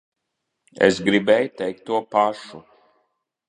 [0.87, 2.67] Es gribēju teikt to pašu.